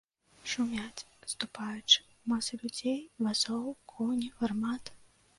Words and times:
Шумяць, 0.51 1.05
адступаючы, 1.25 1.99
масы 2.33 2.53
людзей, 2.61 2.97
вазоў, 3.27 3.67
коні, 3.93 4.31
гармат. 4.41 4.91